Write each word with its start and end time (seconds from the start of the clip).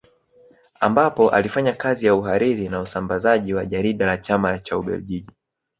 Ambapo 0.79 1.29
alifanya 1.29 1.73
kazi 1.73 2.05
ya 2.05 2.15
uhariri 2.15 2.69
na 2.69 2.81
usambazaji 2.81 3.53
wa 3.53 3.65
jarida 3.65 4.05
la 4.05 4.17
Chama 4.17 4.59
cha 4.59 4.77
Ubeljiji 4.77 5.29